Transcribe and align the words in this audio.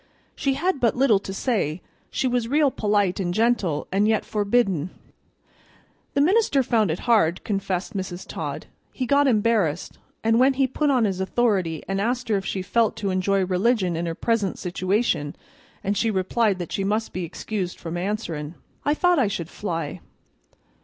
She 0.35 0.55
had 0.55 0.79
but 0.79 0.95
little 0.95 1.19
to 1.19 1.31
say; 1.31 1.79
she 2.09 2.27
was 2.27 2.47
real 2.47 2.71
polite 2.71 3.19
an' 3.21 3.33
gentle, 3.33 3.85
and 3.91 4.07
yet 4.07 4.25
forbiddin'. 4.25 4.89
The 6.15 6.21
minister 6.21 6.63
found 6.63 6.89
it 6.89 7.01
hard," 7.01 7.43
confessed 7.43 7.95
Mrs. 7.95 8.27
Todd; 8.27 8.65
"he 8.91 9.05
got 9.05 9.27
embarrassed, 9.27 9.99
an' 10.23 10.39
when 10.39 10.55
he 10.55 10.65
put 10.65 10.89
on 10.89 11.05
his 11.05 11.21
authority 11.21 11.83
and 11.87 12.01
asked 12.01 12.29
her 12.29 12.35
if 12.37 12.45
she 12.47 12.63
felt 12.63 12.95
to 12.95 13.11
enjoy 13.11 13.45
religion 13.45 13.95
in 13.95 14.07
her 14.07 14.15
present 14.15 14.57
situation, 14.57 15.35
an' 15.83 15.93
she 15.93 16.09
replied 16.09 16.57
that 16.57 16.71
she 16.71 16.83
must 16.83 17.13
be 17.13 17.23
excused 17.23 17.79
from 17.79 17.95
answerin', 17.95 18.55
I 18.83 18.95
thought 18.95 19.19
I 19.19 19.27
should 19.27 19.49
fly. 19.49 19.99